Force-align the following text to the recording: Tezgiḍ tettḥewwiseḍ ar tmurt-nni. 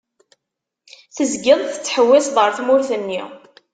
Tezgiḍ 1.15 1.59
tettḥewwiseḍ 1.71 2.37
ar 2.43 2.51
tmurt-nni. 2.57 3.21